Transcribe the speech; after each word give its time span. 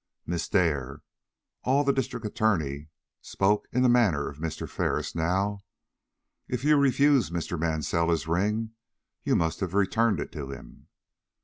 "Miss 0.25 0.49
Dare," 0.49 1.03
all 1.63 1.83
the 1.83 1.93
District 1.93 2.25
Attorney 2.25 2.87
spoke 3.21 3.67
in 3.71 3.83
the 3.83 3.87
manner 3.87 4.27
of 4.29 4.39
Mr. 4.39 4.67
Ferris 4.67 5.13
now, 5.13 5.59
"if 6.47 6.63
you 6.63 6.75
refused 6.75 7.31
Mr. 7.31 7.59
Mansell 7.59 8.09
his 8.09 8.27
ring, 8.27 8.71
you 9.23 9.35
must 9.35 9.59
have 9.59 9.75
returned 9.75 10.19
it 10.19 10.31
to 10.31 10.49
him?" 10.49 10.87